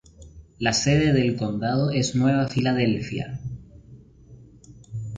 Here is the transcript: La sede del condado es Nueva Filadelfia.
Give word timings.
La 0.57 0.73
sede 0.73 1.13
del 1.13 1.35
condado 1.37 1.91
es 1.91 2.15
Nueva 2.15 2.47
Filadelfia. 2.47 3.39